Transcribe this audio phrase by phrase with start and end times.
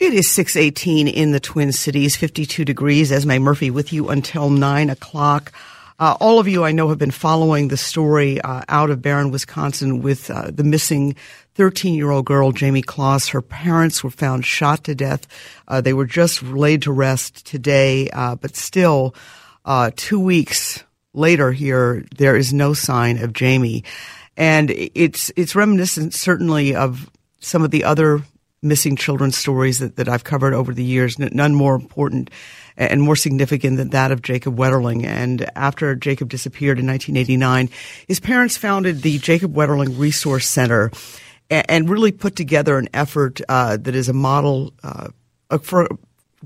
[0.00, 3.12] It is 618 in the Twin Cities, 52 degrees.
[3.12, 5.52] Esme Murphy with you until 9 o'clock.
[5.98, 9.30] Uh, all of you I know have been following the story uh, out of Barron,
[9.30, 11.16] Wisconsin with uh, the missing
[11.56, 13.28] 13 year old girl, Jayme Closs.
[13.28, 15.26] Her parents were found shot to death.
[15.68, 19.14] Uh, they were just laid to rest today, uh, but still,
[19.66, 20.82] uh, two weeks
[21.12, 23.84] later here, there is no sign of Jayme.
[24.34, 27.10] And it's, it's reminiscent certainly of
[27.40, 28.22] some of the other
[28.62, 32.30] missing children's stories that, that I've covered over the years, none more important
[32.76, 35.04] and more significant than that of Jacob Wetterling.
[35.04, 37.70] And after Jacob disappeared in 1989,
[38.06, 40.90] his parents founded the Jacob Wetterling Resource Center
[41.50, 45.08] and, really put together an effort uh, that is a model uh,
[45.62, 45.88] for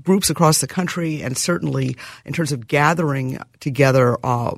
[0.03, 4.55] groups across the country and certainly in terms of gathering together uh,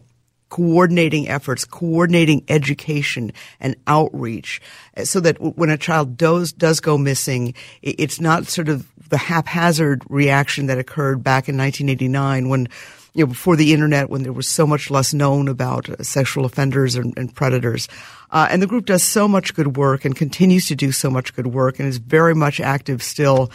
[0.49, 4.61] coordinating efforts, coordinating education and outreach
[4.95, 9.17] uh, so that when a child does, does go missing, it's not sort of the
[9.17, 12.67] haphazard reaction that occurred back in 1989 when,
[13.13, 16.45] you know, before the internet, when there was so much less known about uh, sexual
[16.45, 17.87] offenders and, and predators.
[18.31, 21.33] Uh, and the group does so much good work and continues to do so much
[21.33, 23.49] good work and is very much active still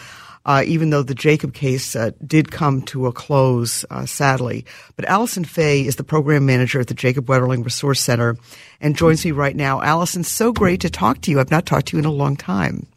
[0.45, 4.65] uh, even though the Jacob case uh, did come to a close, uh, sadly.
[4.95, 8.37] But Alison Feigh is the program manager at the Jacob Wetterling Resource Center
[8.81, 9.81] and joins me right now.
[9.81, 11.39] Alison, so great to talk to you.
[11.39, 12.87] I've not talked to you in a long time.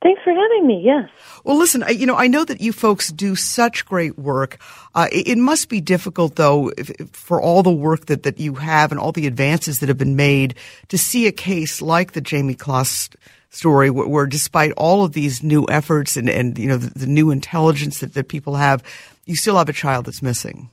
[0.00, 0.80] Thanks for having me.
[0.84, 1.10] Yes.
[1.42, 4.58] Well, listen, I, you know, I know that you folks do such great work.
[4.94, 8.38] Uh, it, it, must be difficult, though, if, if for all the work that, that
[8.38, 10.54] you have and all the advances that have been made
[10.88, 13.10] to see a case like the Jayme Closs
[13.50, 17.06] story where, where, despite all of these new efforts and, and you know the, the
[17.06, 18.82] new intelligence that, that people have,
[19.24, 20.70] you still have a child that's missing.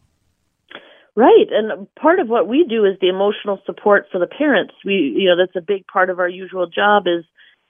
[1.17, 4.73] Right, and part of what we do is the emotional support for the parents.
[4.83, 7.23] We, you know, that's a big part of our usual job is,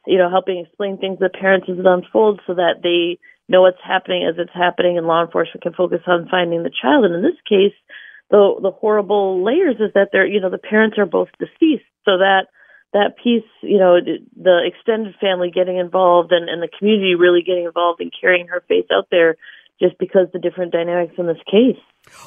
[0.08, 3.78] you know, helping explain things to parents as it unfolds so that they know what's
[3.86, 7.06] happening as it's happening, and law enforcement can focus on finding the child.
[7.06, 7.78] And in this case,
[8.32, 12.18] the the horrible layers is that they're, you know, the parents are both deceased, so
[12.18, 12.48] that
[12.96, 14.00] that piece, you know,
[14.42, 18.64] the extended family getting involved and, and the community really getting involved in carrying her
[18.70, 19.36] face out there
[19.82, 21.82] just because the different dynamics in this case.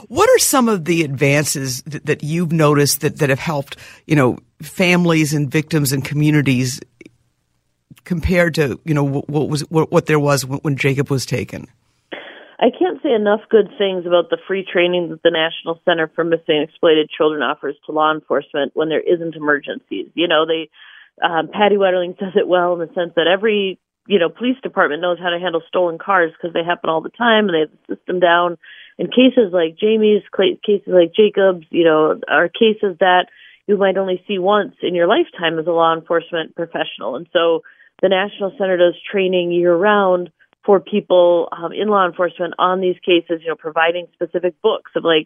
[0.08, 4.14] What are some of the advances that, that you've noticed that, that have helped, you
[4.14, 6.80] know, families and victims and communities
[8.04, 11.66] compared to, you know, what was what, what there was when Jacob was taken?
[12.60, 16.24] I can't say enough good things about the free training that the National Center for
[16.24, 20.10] Missing and Exploited Children offers to law enforcement when there isn't emergencies.
[20.14, 20.69] You know, they
[21.22, 25.02] um, Patty Wetterling says it well in the sense that every you know police department
[25.02, 27.70] knows how to handle stolen cars because they happen all the time and they have
[27.86, 28.58] the system down.
[28.98, 30.25] In cases like Jayme's,
[30.66, 33.26] cases like Jacob's, you know, are cases that
[33.69, 37.14] you might only see once in your lifetime as a law enforcement professional.
[37.14, 37.62] And so
[38.02, 40.30] the National Center does training year round
[40.68, 45.02] for people um, in law enforcement on these cases, you know, providing specific books of
[45.02, 45.24] like,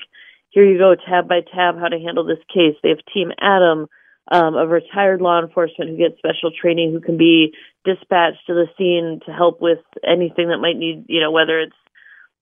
[0.51, 2.77] here you go, tab by tab, how to handle this case.
[2.81, 3.89] They have Team Adam,
[4.31, 7.55] um, a retired law enforcement who gets special training, who can be
[7.85, 11.75] dispatched to the scene to help with anything that might need, you know, whether it's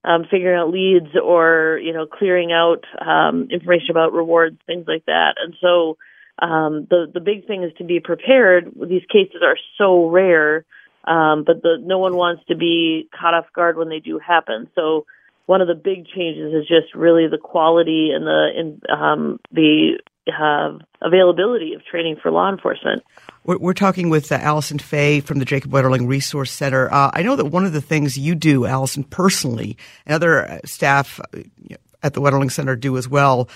[0.05, 5.07] um, figuring out leads or you know clearing out um, information about rewards, things like
[5.07, 5.37] that.
[5.43, 5.97] And so
[6.39, 8.71] um, the the big thing is to be prepared.
[8.77, 10.67] These cases are so rare
[11.05, 14.69] um, but the, no one wants to be caught off guard when they do happen.
[14.75, 15.07] So
[15.47, 19.99] one of the big changes is just really the quality and the in, um, the
[20.29, 23.03] uh, availability of training for law enforcement.
[23.45, 26.93] We're, we're talking with uh, Alison Feigh from the Jacob Wetterling Resource Center.
[26.93, 29.77] Uh, I know that one of the things you do, Alison, personally,
[30.07, 33.49] and other uh, staff uh, at the Wetterling Center do as well,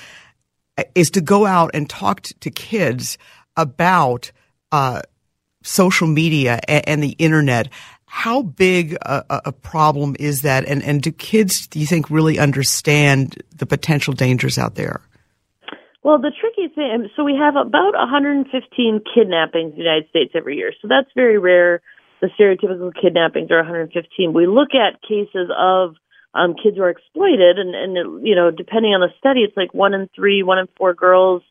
[0.78, 3.19] uh, is to go out and talk to kids
[3.56, 4.32] about
[5.64, 7.69] social media and, and the internet.
[8.06, 10.69] How big a, a, problem is that?
[10.69, 15.00] And, and do kids, do you think, really understand the potential dangers out there?
[16.05, 20.56] Well, the tricky thing, so we have about 115 kidnappings in the United States every
[20.56, 20.72] year.
[20.81, 21.81] So that's very rare.
[22.20, 24.32] The stereotypical kidnappings are 115.
[24.32, 25.96] We look at cases of
[26.34, 29.56] um, kids who are exploited, and, and it, you know, depending on the study, it's
[29.56, 31.43] like one in three, one in four girls,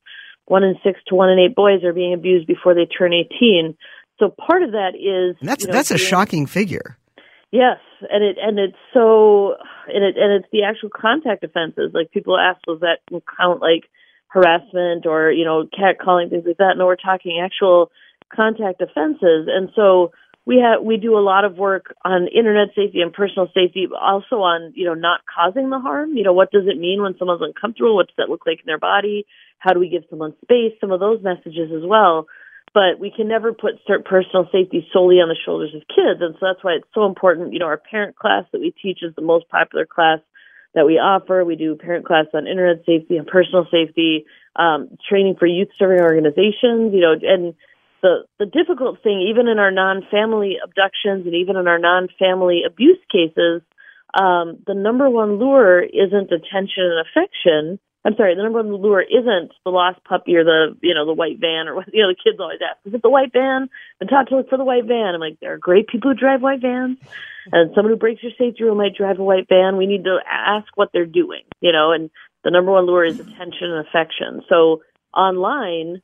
[0.46, 3.76] one in six to one in eight boys are being abused before they turn 18.
[4.24, 6.98] So part of that is and that's you know, that's a doing- shocking figure.
[7.52, 7.78] Yes,
[8.10, 9.56] and it and it's so
[9.88, 11.92] and it and it's the actual contact offenses.
[11.94, 13.00] Like people ask, does that
[13.38, 13.84] count like
[14.28, 16.76] harassment or you know catcalling things like that?
[16.78, 17.92] No, we're talking actual
[18.34, 20.12] contact offenses, and so
[20.46, 24.00] we have we do a lot of work on internet safety and personal safety, but
[24.02, 26.18] also on you know not causing the harm.
[26.18, 27.96] You know, what does it mean when someone's uncomfortable?
[27.96, 29.28] What does that look like in their body?
[29.60, 30.74] How do we give someone space?
[30.82, 32.26] Some of those messages as well
[32.74, 36.22] but we can never put personal safety solely on the shoulders of kids.
[36.22, 39.00] And so that's why it's so important you know our parent class that we teach
[39.02, 40.20] is the most popular class
[40.74, 41.46] that we offer.
[41.46, 44.26] We do parent class on internet safety and personal safety
[44.56, 47.54] um, training for youth serving organizations you know and
[48.02, 53.00] the the difficult thing even in our non-family abductions and even in our non-family abuse
[53.12, 53.62] cases
[54.14, 59.02] um, the number one lure isn't attention and affection I'm sorry, the number one lure
[59.02, 62.10] isn't the lost puppy or the you know the white van or what you know
[62.10, 63.70] the kids always ask is it the white van?
[64.00, 65.16] Been taught to look for the white van.
[65.16, 66.98] I'm like there are great people who drive white vans,
[67.52, 69.78] and someone who breaks your safety rule might drive a white van.
[69.78, 71.92] We need to ask what they're doing, you know.
[71.92, 72.10] And
[72.44, 74.42] the number one lure is attention and affection.
[74.50, 74.82] So
[75.16, 76.02] online,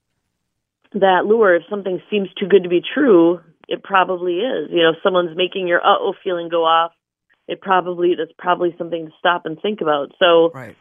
[0.94, 4.70] that lure, if something seems too good to be true, it probably is.
[4.72, 6.92] You know, if someone's making your uh oh feeling go off.
[7.50, 10.12] It probably that's probably something to stop and think about.
[10.20, 10.76] So Right.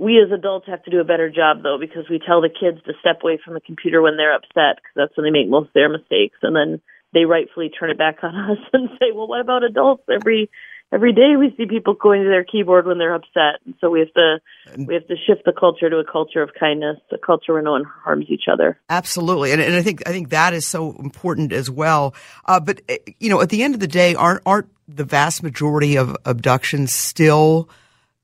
[0.00, 2.82] We as adults have to do a better job though because we tell the kids
[2.86, 5.68] to step away from the computer when they're upset because that's when they make most
[5.68, 6.80] of their mistakes and then
[7.12, 10.04] they rightfully turn it back on us and say well what about adults?
[10.10, 10.50] Every
[10.92, 13.60] every day we see people going to their keyboard when they're upset.
[13.64, 14.38] And so we have to
[14.86, 17.72] we have to shift the culture to a culture of kindness a culture where no
[17.72, 18.78] one harms each other.
[18.88, 22.14] Absolutely, and, and I think I think that is so important as well.
[22.46, 25.42] Uh, but uh, you know, at the end of the day, aren't aren't the vast
[25.42, 27.68] majority of abductions still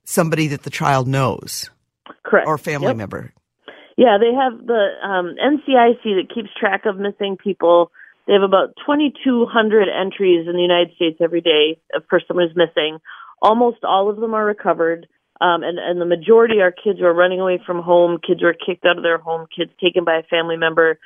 [0.06, 1.70] somebody that the child knows
[2.24, 2.96] correct or family Yep.
[2.96, 3.32] member?
[3.96, 7.90] Yeah, they have the um, NCIC that keeps track of missing people.
[8.26, 12.98] They have about 2,200 entries in the United States every day for someone who's missing.
[13.40, 15.06] Almost all of them are recovered,
[15.40, 18.46] um, and and the majority are kids who are running away from home, kids who
[18.46, 20.98] are kicked out of their home, kids taken by a family member.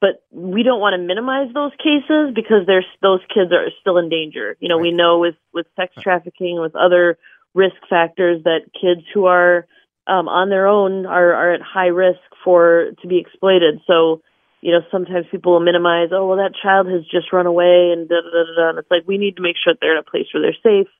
[0.00, 4.08] But we don't want to minimize those cases because there's those kids are still in
[4.08, 4.56] danger.
[4.58, 7.18] You know, we know with with sex trafficking, with other
[7.54, 9.66] risk factors, that kids who are
[10.06, 13.80] um, on their own are, are at high risk for to be exploited.
[13.86, 14.22] So,
[14.60, 18.08] you know, sometimes people will minimize, oh well, that child has just run away, and
[18.08, 18.68] da da da da.
[18.70, 20.62] And it's like we need to make sure that they're in a place where they're
[20.62, 20.90] safe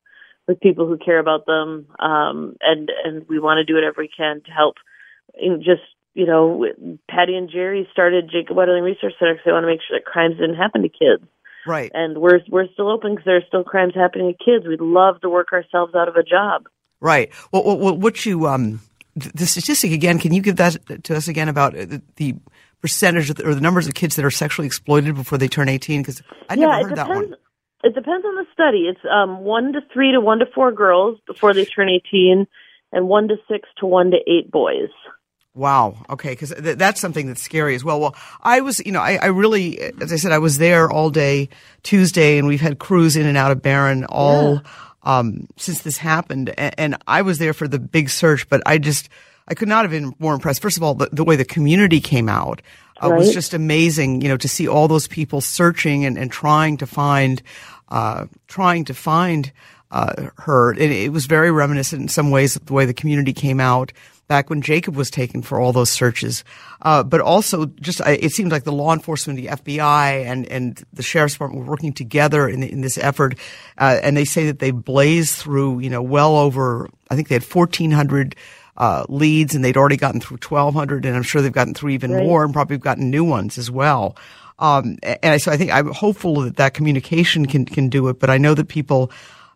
[0.46, 4.10] with people who care about them, um, and and we want to do whatever we
[4.14, 4.76] can to help.
[5.34, 5.82] In just
[6.14, 6.66] you know,
[7.08, 10.05] Patty and Jerry started Jacob Wetterling Research Center because they want to make sure that
[10.05, 11.25] crimes didn't happen to kids
[11.66, 11.90] Right.
[11.94, 14.66] and we're we're still open because there are still crimes happening to kids.
[14.66, 16.68] We'd love to work ourselves out of a job.
[17.00, 17.32] Right.
[17.52, 18.80] Well, well, what you um,
[19.14, 20.18] the statistic again?
[20.18, 22.34] Can you give that to us again about uh, the, the
[22.80, 25.68] percentage of the, or the numbers of kids that are sexually exploited before they turn
[25.68, 26.02] eighteen?
[26.02, 27.34] Because I never yeah, heard that one.
[27.84, 28.88] It depends on the study.
[28.88, 32.46] It's um, one to three to one to four girls before they turn eighteen,
[32.92, 34.90] and one to six to one to eight boys.
[35.54, 35.96] Wow.
[36.08, 36.31] Okay.
[36.31, 38.00] Because th- that's something that's scary as well.
[38.00, 41.10] Well, I was, you know, I, I really, as I said, I was there all
[41.10, 41.50] day
[41.82, 44.62] Tuesday, and we've had crews in and out of Barron all
[45.02, 48.78] um, since this happened, and, and I was there for the big search, but I
[48.78, 49.08] just,
[49.49, 50.62] I could not have been more impressed.
[50.62, 52.62] First of all, the, the way the community came out
[53.00, 54.22] uh, was just amazing.
[54.22, 57.43] You know, to see all those people searching and, and trying to find,
[57.88, 59.53] uh, trying to find
[59.91, 60.70] uh, her.
[60.70, 63.93] And it was very reminiscent in some ways of the way the community came out
[64.32, 66.43] back when Jacob was taken for all those searches.
[66.81, 71.03] Uh, but also, just it seemed like the law enforcement, the FBI, and and the
[71.03, 73.34] sheriff's department were working together in in this effort.
[73.77, 76.89] Uh, and they say that they blazed through, you know, well over.
[77.10, 78.34] I think they had fourteen hundred.
[78.74, 82.10] Uh, leads and they'd already gotten through 1200 and I'm sure they've gotten through even
[82.10, 82.24] Right.
[82.24, 84.17] more and probably gotten new ones as well.
[84.58, 88.31] Um, and so I think I'm hopeful that that communication can, can do it, but
[88.31, 89.12] I know that people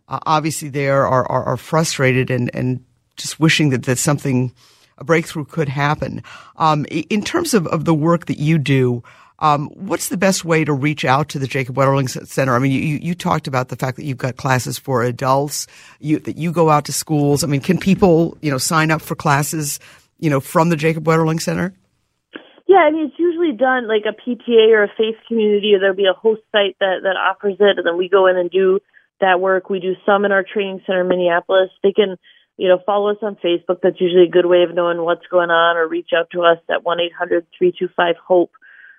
[0.07, 2.85] uh, obviously there are, are, are frustrated and, and
[3.17, 4.53] just wishing that, that something,
[4.97, 6.23] a breakthrough could happen.
[6.57, 9.03] Um, in terms of, of the work that you do,
[9.39, 12.55] um, what's the best way to reach out to the Jacob Wetterling Center?
[12.55, 15.67] I mean, you, you talked about the fact that you've got classes for adults,
[15.99, 17.43] you, that you go out to schools.
[17.43, 19.79] I mean, can people, you know, sign up for classes,
[20.19, 21.73] you know, from the Jacob Wetterling Center?
[22.67, 25.95] Yeah, I mean it's usually done like a PTA or a faith community, or there'll
[25.95, 28.79] be a host site that that offers it, and then we go in and do
[29.21, 29.69] that work.
[29.69, 31.69] We do some in our training center in Minneapolis.
[31.81, 32.17] They can,
[32.57, 33.79] you know, follow us on Facebook.
[33.81, 36.57] That's usually a good way of knowing what's going on, or reach out to us
[36.69, 38.51] at one eight hundred three two five hope.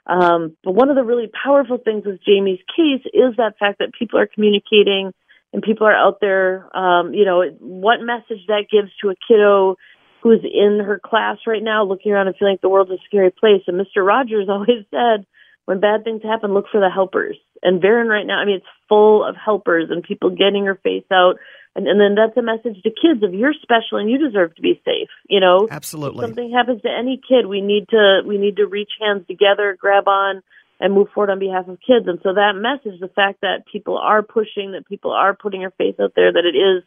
[0.07, 3.93] Um, but one of the really powerful things with Jayme's case is that fact that
[3.99, 5.13] people are communicating
[5.53, 6.75] and people are out there.
[6.75, 9.77] Um, you know, what message that gives to a kiddo
[10.23, 13.31] who's in her class right now looking around and feeling like the world's a scary
[13.31, 13.63] place.
[13.67, 14.05] And Mr.
[14.05, 15.27] Rogers always said,
[15.67, 17.37] when bad things happen, look for the helpers.
[17.63, 21.05] And Barron right now, I mean, it's full of helpers and people getting her face
[21.13, 21.35] out.
[21.79, 24.63] And, and then that's a message to kids of you're special and you deserve to
[24.63, 25.15] be safe.
[25.29, 26.25] You know, absolutely.
[26.25, 29.79] If something happens to any kid, we need to we need to reach hands together,
[29.79, 30.43] grab on,
[30.81, 32.09] and move forward on behalf of kids.
[32.09, 35.71] And so that message, the fact that people are pushing, that people are putting their
[35.71, 36.83] face out there, that it is,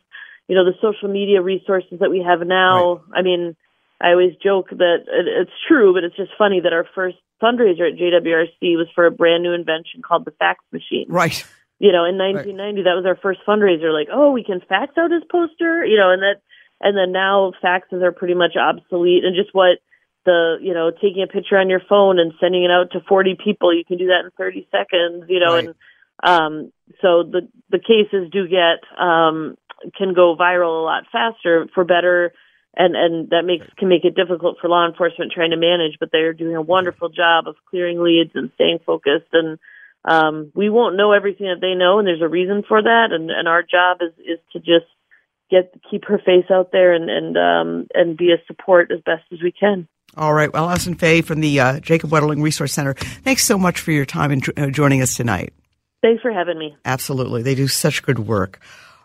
[0.50, 2.96] you know, the social media resources that we have now.
[2.96, 3.20] Right.
[3.20, 3.56] I mean,
[4.02, 7.98] I always joke that it's true, but it's just funny that our first fundraiser at
[7.98, 11.06] JWRC was for a brand new invention called the fax machine.
[11.08, 11.46] Right.
[11.82, 12.86] You know, in 1990, right.
[12.86, 13.90] that was our first fundraiser.
[13.90, 15.84] Like, oh, we can fax out his poster.
[15.84, 16.38] You know, and that,
[16.80, 19.26] and then now faxes are pretty much obsolete.
[19.26, 19.80] And just what
[20.26, 23.36] the, you know, taking a picture on your phone and sending it out to 40
[23.44, 25.26] people, you can do that in 30 seconds.
[25.28, 25.66] You know, right.
[25.66, 25.76] and
[26.22, 26.72] um,
[27.02, 29.58] so the the cases do get um,
[29.98, 32.32] can go viral a lot faster for better
[32.76, 35.98] and and that makes can make it difficult for law enforcement trying to manage.
[36.00, 39.34] But they're doing a wonderful job of clearing leads and staying focused.
[39.34, 39.60] And
[40.06, 43.08] um, we won't know everything that they know, and there's a reason for that.
[43.12, 44.90] And and our job is is to just
[45.50, 49.24] get keep her face out there and and um, and be a support as best
[49.32, 49.88] as we can.
[50.18, 50.52] All right.
[50.52, 54.06] Well, Alison Feigh from the uh, Jacob Wetterling Resource Center, thanks so much for your
[54.06, 55.54] time and uh, joining us tonight.
[56.02, 56.76] Thanks for having me.
[56.84, 57.44] Absolutely.
[57.44, 58.60] They do such good work.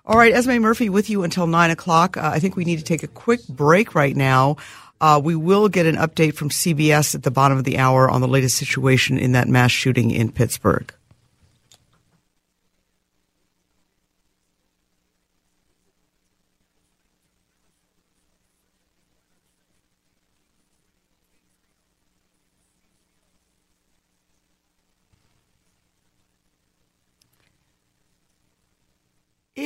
[0.05, 2.17] All right, Esme Murphy with you until nine o'clock.
[2.17, 4.57] Uh, I think we need to take a quick break right now.
[5.01, 8.21] Uh, we will get an update from CBS at the bottom of the hour on
[8.21, 10.93] the latest situation in that mass shooting in Pittsburgh.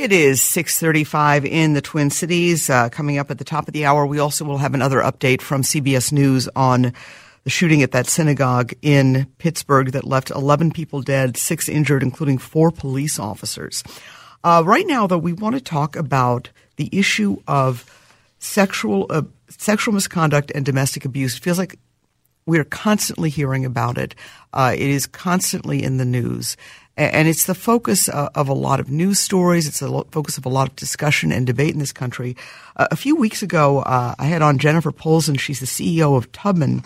[0.00, 2.70] It is 6:35 in the Twin Cities.
[2.70, 5.42] Uh, coming up at the top of the hour, we also will have another update
[5.42, 6.94] from CBS News on
[7.44, 12.38] the shooting at that synagogue in Pittsburgh that left 11 people dead, six injured, including
[12.38, 13.84] four police officers.
[14.42, 17.84] Uh, right now, though, we want to talk about the issue of
[18.38, 21.36] sexual uh, sexual misconduct and domestic abuse.
[21.36, 21.78] It feels like
[22.46, 24.14] we are constantly hearing about it.
[24.54, 26.56] Uh, it is constantly in the news
[27.00, 29.66] and it's the focus uh, of a lot of news stories.
[29.66, 32.36] It's the focus of a lot of discussion and debate in this country.
[32.76, 35.38] Uh, a few weeks ago, uh, I had on Jennifer Polzin.
[35.38, 36.84] She's the CEO of Tubman.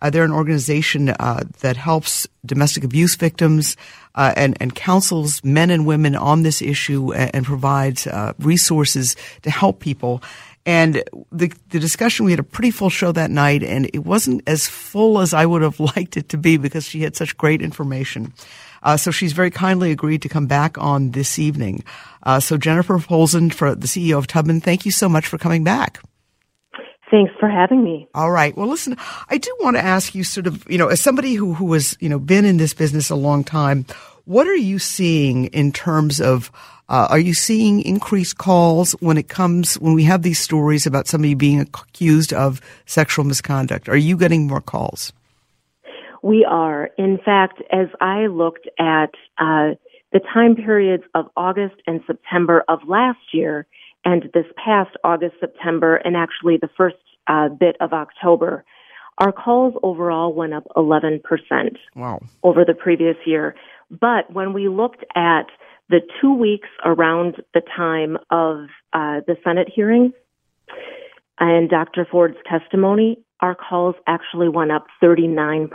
[0.00, 3.76] Uh, they're an organization uh, that helps domestic abuse victims
[4.16, 8.08] uh, and, and counsels men and women on this issue and, and provides
[8.40, 10.20] resources to help people.
[10.66, 14.42] And the, the discussion, we had a pretty full show that night, and it wasn't
[14.48, 17.62] as full as I would have liked it to be because she had such great
[17.62, 18.32] information.
[18.82, 21.84] Uh, so she's very kindly agreed to come back on this evening.
[22.22, 25.64] Uh, so Jennifer Polzin, for the CEO of Tubman, thank you so much for coming
[25.64, 26.00] back.
[27.12, 28.08] Thanks for having me.
[28.14, 28.56] All right.
[28.56, 28.96] Well, listen,
[29.28, 31.94] I do want to ask you sort of, you know, as somebody who, who has,
[32.00, 33.84] you know, been in this business a long time,
[34.24, 36.50] what are you seeing in terms of,
[36.88, 41.06] uh, are you seeing increased calls when it comes, when we have these stories about
[41.06, 43.90] somebody being accused of sexual misconduct?
[43.90, 45.12] Are you getting more calls?
[46.22, 46.90] We are.
[46.96, 49.74] In fact, as I looked at uh,
[50.12, 53.66] the time periods of August and September of last year
[54.04, 58.64] and this past August, September, and actually the first uh, bit of October,
[59.18, 61.20] our calls overall went up 11%
[61.94, 62.20] wow.
[62.42, 63.54] over the previous year.
[63.90, 65.46] But when we looked at
[65.88, 70.12] the two weeks around the time of uh, the Senate hearing
[71.38, 72.06] and Dr.
[72.10, 75.68] Ford's testimony, our calls actually went up 39%.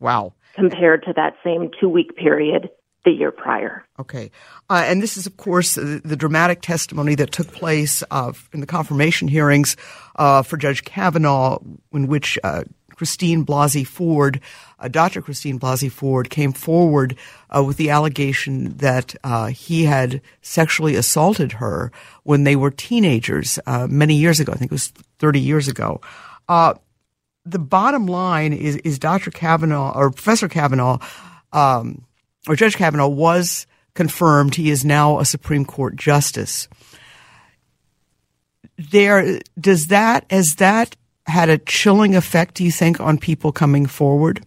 [0.00, 0.32] Wow.
[0.54, 2.70] Compared to that same two week period
[3.04, 3.84] the year prior.
[3.98, 4.30] Okay.
[4.70, 8.60] Uh, and this is, of course, the, the dramatic testimony that took place uh, in
[8.60, 9.76] the confirmation hearings
[10.16, 11.58] uh, for Judge Kavanaugh,
[11.92, 14.40] in which uh, Christine Blasey Ford,
[14.78, 15.20] uh, Dr.
[15.20, 17.16] Christine Blasey Ford, came forward
[17.50, 19.16] uh, with the allegation that
[19.52, 21.90] he had sexually assaulted her
[22.22, 24.52] when they were teenagers many years ago.
[24.52, 26.00] I think it was 30 years ago.
[26.48, 26.74] Uh,
[27.44, 29.30] the bottom line is, is Dr.
[29.30, 30.98] Kavanaugh or Professor Kavanaugh,
[31.52, 32.04] um,
[32.48, 34.54] or Judge Kavanaugh was confirmed.
[34.54, 36.68] He is now a Supreme Court justice.
[38.78, 40.96] There, does that, has that
[41.26, 44.44] had a chilling effect, do you think, on people coming forward?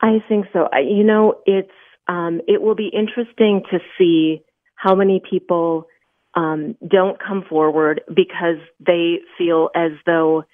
[0.00, 0.68] I think so.
[0.74, 1.70] You know, it's,
[2.08, 4.42] um, it will be interesting to see
[4.74, 5.86] how many people
[6.34, 10.44] um, don't come forward because they feel as though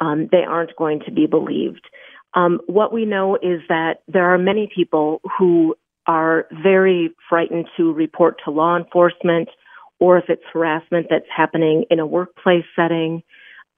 [0.00, 1.86] um, they aren't going to be believed.
[2.34, 5.74] Um, what we know is that there are many people who
[6.06, 9.48] are very frightened to report to law enforcement,
[10.00, 13.22] or if it's harassment that's happening in a workplace setting,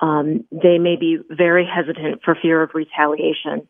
[0.01, 3.67] um, they may be very hesitant for fear of retaliation.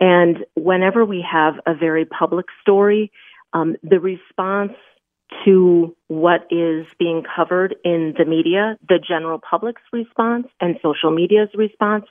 [0.00, 3.10] And whenever we have a very public story,
[3.52, 4.72] um, the response
[5.44, 11.48] to what is being covered in the media, the general public's response and social media's
[11.54, 12.04] response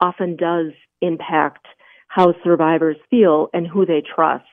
[0.00, 1.66] often does impact
[2.08, 4.44] how survivors feel and who they trust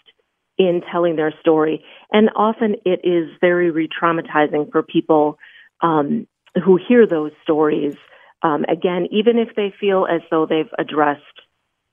[0.58, 1.84] in telling their story.
[2.12, 5.38] And often it is very re traumatizing for people
[5.82, 6.28] um,
[6.64, 7.96] who hear those stories.
[8.42, 11.22] Um, again, even if they feel as though they've addressed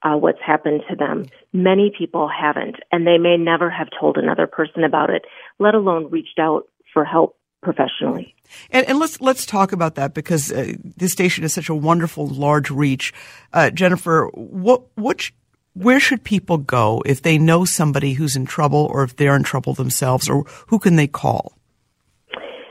[0.03, 1.27] uh, what's happened to them.
[1.53, 5.25] Many people haven't, and they may never have told another person about it,
[5.59, 8.35] let alone reached out for help professionally.
[8.71, 12.27] And, and let's let's talk about that because uh, this station is such a wonderful
[12.27, 13.15] large reach.
[13.53, 15.31] Uh, Jennifer, what what
[15.75, 19.43] where should people go if they know somebody who's in trouble or if they're in
[19.43, 21.57] trouble themselves, or who can they call?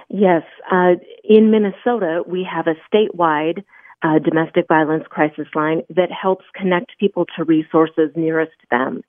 [0.09, 3.63] Yes, uh, in Minnesota we have a statewide
[4.03, 9.01] uh, domestic violence crisis line that helps connect people to resources nearest them.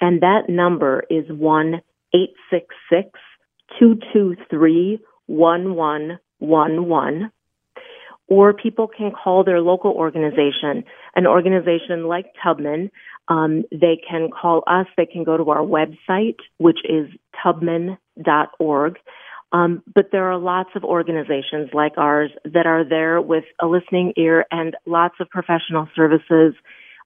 [0.00, 1.80] And that number is 1
[2.12, 3.10] 866
[3.78, 7.30] 223 1111.
[8.26, 10.82] Or people can call their local organization,
[11.14, 12.90] an organization like Tubman.
[13.28, 14.86] Um, they can call us.
[14.96, 17.10] They can go to our website, which is
[17.42, 18.98] tubman.org.
[19.54, 24.12] Um, but there are lots of organizations like ours that are there with a listening
[24.16, 26.54] ear and lots of professional services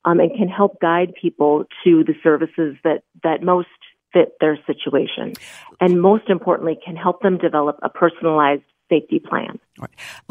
[0.07, 3.69] um, and can help guide people to the services that, that most
[4.15, 5.35] fit their situation.
[5.79, 9.59] And most importantly, can help them develop a personalized safety plan.
[9.79, 9.91] Right.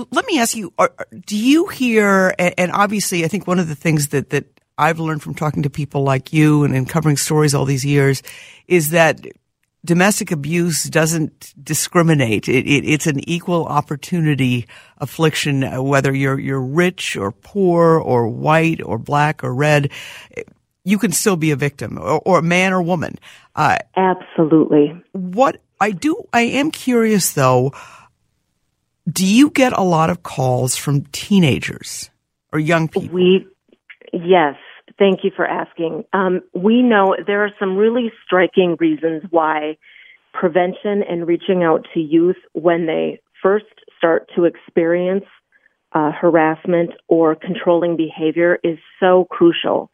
[0.09, 0.91] Let me ask you, are,
[1.27, 5.21] do you hear, and obviously I think one of the things that, that I've learned
[5.21, 8.23] from talking to people like you and, and covering stories all these years
[8.67, 9.23] is that
[9.83, 12.47] domestic abuse doesn't discriminate.
[12.47, 14.67] It, it, it's an equal opportunity
[14.97, 19.91] affliction, uh, whether you're you're rich or poor or white or black or red.
[20.83, 23.19] You can still be a victim, or, or a man or woman.
[23.55, 25.01] Uh, Absolutely.
[25.11, 27.73] What I do, I am curious though.
[29.09, 32.09] Do you get a lot of calls from teenagers
[32.51, 33.15] or young people?
[33.15, 33.47] We,
[34.11, 34.55] yes,
[34.99, 36.05] Thank you for asking.
[36.13, 39.77] Um, we know there are some really striking reasons why
[40.33, 43.65] prevention and reaching out to youth when they first
[43.97, 45.25] start to experience
[45.93, 49.89] uh, harassment or controlling behavior is so crucial.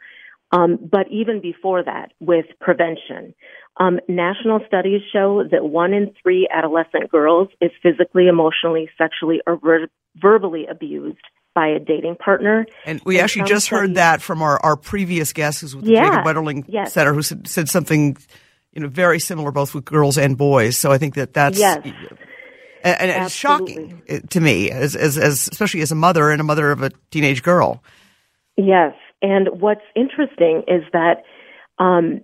[0.52, 3.34] Um, but even before that, with prevention,
[3.78, 9.58] um, national studies show that one in three adolescent girls is physically, emotionally, sexually, or
[9.58, 11.18] ver- verbally abused
[11.54, 12.66] by a dating partner.
[12.86, 15.92] And we and actually just heard that from our, our previous guest, who's with the
[15.92, 16.94] yeah, Jacob Wetterling yes.
[16.94, 18.18] Center, who said, said, something,
[18.74, 20.78] you know, very similar both with girls and boys.
[20.78, 21.82] So I think that that's yes.
[22.84, 26.42] and, and it's shocking uh, to me, as, as, as especially as a mother and
[26.42, 27.84] a mother of a teenage girl.
[28.58, 31.24] Yes, and what's interesting is that
[31.80, 32.22] um,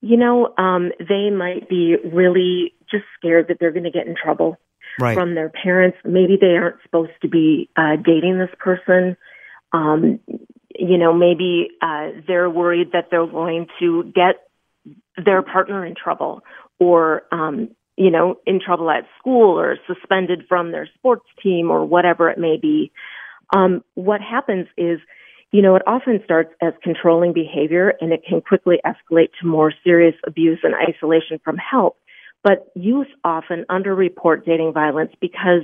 [0.00, 4.14] You know um, they might be really just scared that they're going to get in
[4.14, 4.58] trouble
[4.98, 5.14] right.
[5.14, 5.98] from their parents.
[6.04, 9.16] Maybe they aren't supposed to be uh, dating this person.
[9.72, 10.20] Um,
[10.78, 14.48] you know, maybe uh, they're worried that they're going to get
[15.22, 16.42] their partner in trouble
[16.78, 21.84] or, um, you know, in trouble at school or suspended from their sports team or
[21.84, 22.90] whatever it may be.
[23.54, 24.98] Um, what happens is,
[25.52, 29.72] you know, it often starts as controlling behavior and it can quickly escalate to more
[29.84, 31.98] serious abuse and isolation from help.
[32.42, 35.62] But youth often underreport dating violence because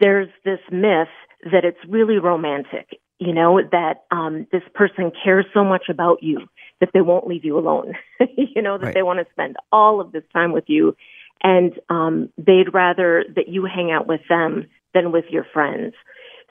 [0.00, 1.08] there's this myth
[1.50, 6.48] that it's really romantic, you know, that um, this person cares so much about you
[6.80, 7.94] that they won't leave you alone,
[8.36, 8.94] you know, that right.
[8.94, 10.96] they want to spend all of this time with you.
[11.42, 15.94] And um, they'd rather that you hang out with them than with your friends.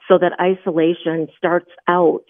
[0.08, 2.24] So that isolation starts out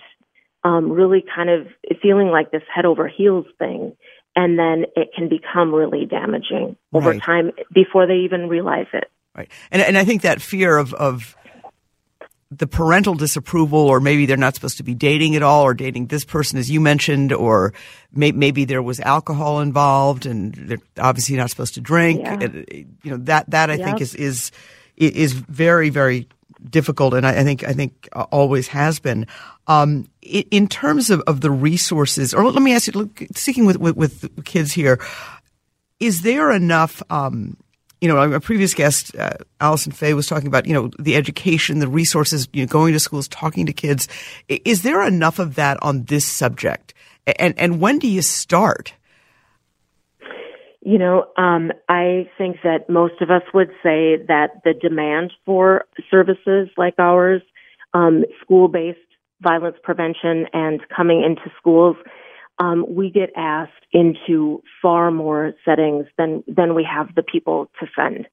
[0.65, 1.67] um, really kind of
[2.01, 3.97] feeling like this head over heels thing.
[4.35, 7.23] And then it can become really damaging over Right.
[7.23, 9.11] time before they even realize it.
[9.37, 9.51] Right.
[9.71, 11.37] And, and I think that fear of, of
[12.51, 16.07] the parental disapproval, or maybe they're not supposed to be dating at all, or dating
[16.07, 17.73] this person, as you mentioned, or
[18.13, 22.21] may, maybe there was alcohol involved, and they're obviously not supposed to drink.
[22.21, 22.39] Yeah.
[22.41, 22.67] And,
[23.03, 24.51] you know that that I think is is
[24.99, 26.29] is very very
[26.69, 29.27] difficult, and I, I think I think uh, always has been.
[29.67, 33.77] Um, in, in terms of, of the resources, or let me ask you, look, with,
[33.77, 35.01] with with kids here,
[36.01, 37.03] is there enough?
[37.11, 37.57] Um,
[38.01, 41.79] you know, a previous guest, uh, Alison Feigh, was talking about you know the education,
[41.79, 44.09] the resources, you know, going to schools, talking to kids.
[44.49, 46.95] Is there enough of that on this subject?
[47.39, 48.93] And and when do you start?
[50.85, 55.85] You know, um, I think that most of us would say that the demand for
[56.11, 57.41] services like ours,
[57.95, 58.99] um, school-based
[59.41, 61.97] violence prevention and coming into schools,
[62.59, 67.87] um, we get asked into far more settings than than we have the people to
[67.97, 68.27] send.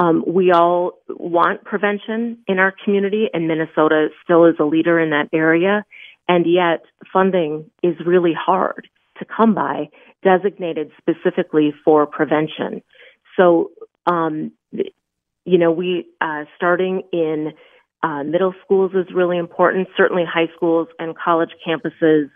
[0.00, 5.10] Um, we all want prevention in our community, and Minnesota still is a leader in
[5.10, 5.84] that area.
[6.28, 9.90] And yet, funding is really hard to come by,
[10.22, 12.82] designated specifically for prevention.
[13.36, 13.70] So,
[14.06, 17.52] um, you know, we uh, starting in
[18.02, 19.88] uh, middle schools is really important.
[19.96, 22.30] Certainly, high schools and college campuses,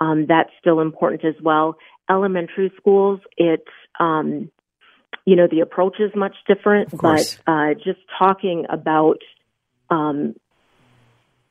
[0.00, 1.76] um, that's still important as well.
[2.08, 3.64] Elementary schools, it
[3.98, 4.50] um,
[5.24, 9.18] you know, the approach is much different, but uh, just talking about,
[9.90, 10.36] um,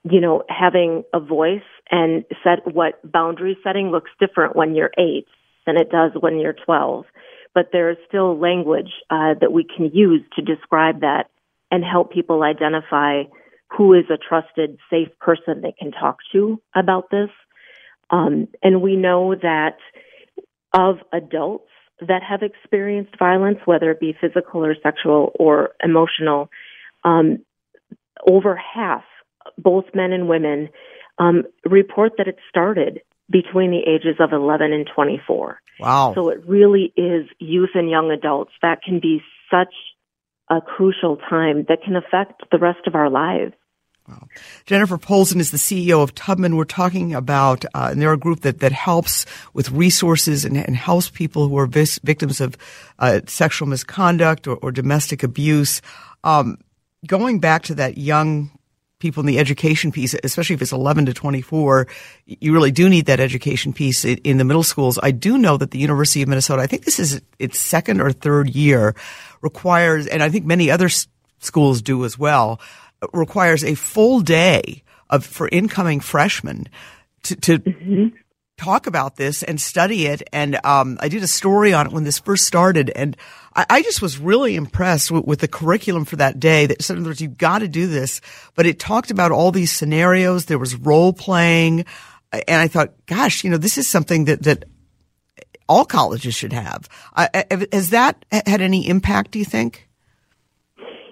[0.03, 1.59] you know, having a voice
[1.91, 5.27] and set what boundary setting looks different when you're eight
[5.65, 7.05] than it does when you're 12.
[7.53, 11.29] But there is still language uh, that we can use to describe that
[11.71, 13.23] and help people identify
[13.75, 17.29] who is a trusted, safe person they can talk to about this.
[18.09, 19.77] Um, and we know that
[20.73, 21.69] of adults
[22.01, 26.49] that have experienced violence, whether it be physical or sexual or emotional,
[27.03, 27.39] um,
[28.27, 29.03] over half,
[29.57, 30.69] both men and women,
[31.17, 35.59] um, report that it started between the ages of 11 and 24.
[35.79, 36.13] Wow.
[36.15, 39.73] So it really is youth and young adults that can be such
[40.49, 43.53] a crucial time that can affect the rest of our lives.
[44.65, 46.55] Jennifer Polzin is the CEO of Tubman.
[46.55, 50.75] We're talking about, uh, and they're a group that, that helps with resources and, and
[50.75, 52.55] helps people who are vis- victims of
[52.99, 55.81] uh, sexual misconduct or, or domestic abuse.
[56.23, 56.59] Um,
[57.07, 58.51] going back to that young
[59.05, 61.87] people in the education piece, especially if it's 11 to 24,
[62.25, 64.97] you really do need that education piece in, the middle schools.
[65.03, 68.11] I do know that the University of Minnesota, I think this is its second or
[68.11, 68.95] third year,
[69.41, 70.89] requires, and I think many other
[71.37, 72.59] schools do as well,
[73.13, 76.67] requires a full day of for incoming freshmen
[77.21, 78.07] to, to mm-hmm.
[78.57, 80.23] Talk about this and study it.
[80.31, 83.17] And um, I did a story on it when this first started, and
[83.55, 86.65] I, I just was really impressed with, with the curriculum for that day.
[86.65, 88.21] That in other words, you've got to do this,
[88.55, 90.45] but it talked about all these scenarios.
[90.45, 91.85] There was role playing,
[92.31, 94.65] and I thought, gosh, you know, this is something that that
[95.67, 96.87] all colleges should have.
[97.15, 99.31] I- has that had any impact?
[99.31, 99.89] Do you think?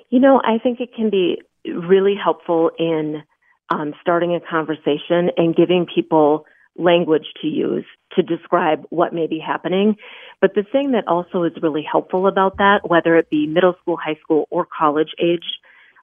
[0.09, 3.23] You know, I think it can be really helpful in
[3.69, 6.45] um, starting a conversation and giving people
[6.77, 9.95] language to use to describe what may be happening.
[10.41, 13.97] But the thing that also is really helpful about that, whether it be middle school,
[13.97, 15.45] high school, or college age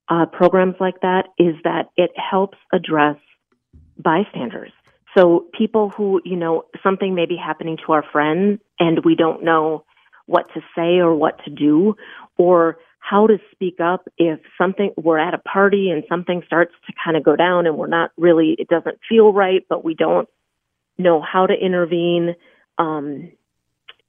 [0.09, 3.17] uh, programs like that, is that it helps address
[3.99, 4.73] bystanders.
[5.17, 9.45] So people who, you know, something may be happening to our friend and we don't
[9.45, 9.85] know
[10.27, 11.97] what to say or what to do
[12.39, 16.93] or how to speak up if something we're at a party and something starts to
[17.05, 20.29] kind of go down and we're not really it doesn't feel right but we don't
[21.01, 22.35] know how to intervene
[22.79, 23.33] um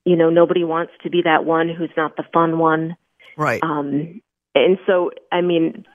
[0.05, 2.95] you know nobody wants to be that one who's not the fun one
[3.37, 3.63] Right.
[3.63, 4.21] um
[4.55, 5.85] and so i mean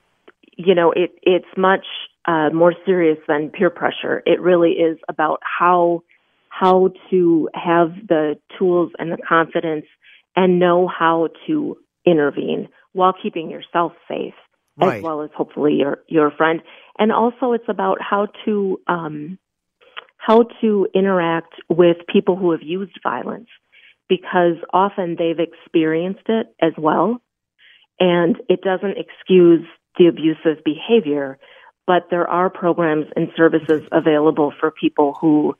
[0.57, 1.87] you know it it's much
[2.27, 6.03] uh more serious than peer pressure it really is about how
[6.49, 9.85] how to have the tools and the confidence
[10.35, 14.35] and know how to intervene while keeping yourself safe
[14.79, 14.99] Right.
[14.99, 16.61] as well as hopefully your your friend
[16.99, 19.39] and also it's about how to um
[20.27, 23.49] how to interact with people who have used violence
[24.09, 27.21] because often they've experienced it as well
[28.01, 29.65] and it doesn't excuse
[29.99, 31.39] the abusive behavior
[31.87, 35.57] but there are programs and services available for people who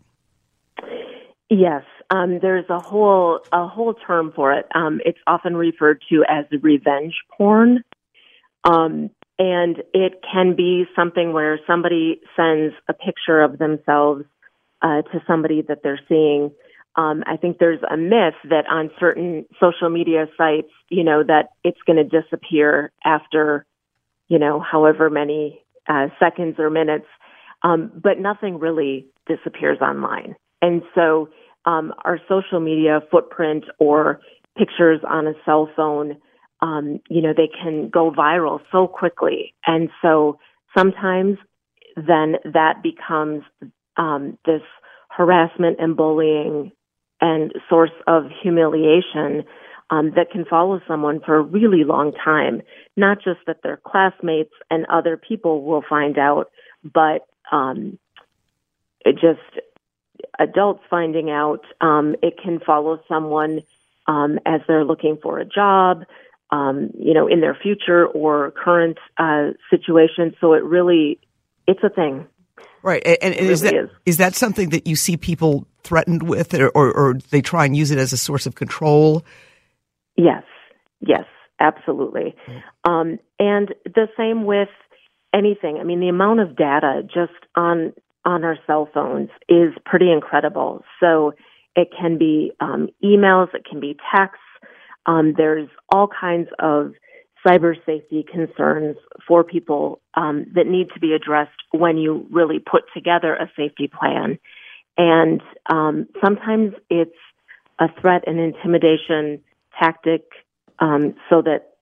[1.56, 4.66] Yes, um, there's a whole a whole term for it.
[4.74, 7.84] Um, it's often referred to as revenge porn,
[8.64, 14.24] um, and it can be something where somebody sends a picture of themselves
[14.82, 16.50] uh, to somebody that they're seeing.
[16.96, 21.50] Um, I think there's a myth that on certain social media sites, you know, that
[21.62, 23.64] it's going to disappear after,
[24.26, 27.06] you know, however many uh, seconds or minutes,
[27.62, 30.34] um, but nothing really disappears online.
[30.60, 31.28] And so
[31.66, 34.20] um, our social media footprint or
[34.56, 36.16] pictures on a cell phone,
[36.60, 39.54] um, you know, they can go viral so quickly.
[39.66, 40.38] And so
[40.76, 41.38] sometimes
[41.96, 43.42] then that becomes
[43.96, 44.62] um, this
[45.08, 46.72] harassment and bullying
[47.20, 49.44] and source of humiliation
[49.90, 52.62] um, that can follow someone for a really long time.
[52.96, 56.50] Not just that their classmates and other people will find out,
[56.82, 57.98] but um,
[59.04, 59.64] it just
[60.38, 61.64] adults finding out.
[61.80, 63.62] Um, it can follow someone
[64.06, 66.04] um, as they're looking for a job,
[66.50, 70.34] um, you know, in their future or current uh, situation.
[70.40, 71.18] So it really,
[71.66, 72.26] it's a thing.
[72.82, 73.90] Right, and, and is that is.
[74.04, 74.16] is.
[74.18, 77.90] that something that you see people threatened with, or, or, or they try and use
[77.90, 79.24] it as a source of control?
[80.16, 80.42] Yes,
[81.00, 81.24] yes,
[81.58, 82.36] absolutely,
[82.84, 84.68] um, and the same with
[85.32, 85.78] anything.
[85.78, 90.84] I mean, the amount of data just on on our cell phones is pretty incredible.
[91.00, 91.34] So
[91.76, 94.40] it can be um, emails, it can be texts.
[95.06, 96.94] Um, there's all kinds of
[97.46, 102.84] cyber safety concerns for people um, that need to be addressed when you really put
[102.94, 104.38] together a safety plan.
[104.96, 107.16] And um, sometimes it's
[107.78, 109.40] a threat and intimidation
[109.78, 110.22] tactic
[110.78, 111.74] um, so that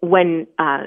[0.00, 0.84] when, uh,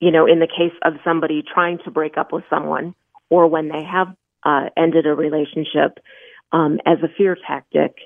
[0.00, 2.94] you know, in the case of somebody trying to break up with someone,
[3.30, 4.08] or when they have
[4.44, 5.98] uh, ended a relationship
[6.52, 7.96] um, as a fear tactic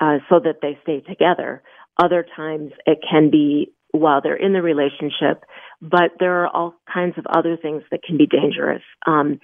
[0.00, 1.62] uh, so that they stay together.
[2.02, 5.44] Other times it can be while they're in the relationship,
[5.80, 8.82] but there are all kinds of other things that can be dangerous.
[9.06, 9.38] Um,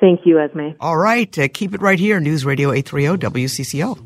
[0.00, 0.76] Thank you, Esme.
[0.80, 1.38] All right.
[1.38, 2.20] Uh, keep it right here.
[2.20, 4.05] News Radio 830 WCCO.